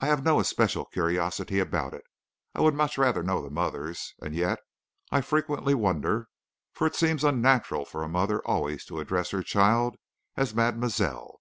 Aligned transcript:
I 0.00 0.06
have 0.06 0.24
no 0.24 0.40
especial 0.40 0.84
curiosity 0.86 1.60
about 1.60 1.94
it 1.94 2.02
I 2.56 2.60
would 2.60 2.74
much 2.74 2.98
rather 2.98 3.22
know 3.22 3.40
the 3.40 3.50
mother's, 3.50 4.12
and 4.20 4.34
yet 4.34 4.58
I 5.12 5.20
frequently 5.20 5.74
wonder; 5.74 6.26
for 6.72 6.88
it 6.88 6.96
seems 6.96 7.22
unnatural 7.22 7.84
for 7.84 8.02
a 8.02 8.08
mother 8.08 8.44
always 8.44 8.84
to 8.86 8.98
address 8.98 9.30
her 9.30 9.44
child 9.44 9.94
as 10.36 10.56
mademoiselle. 10.56 11.40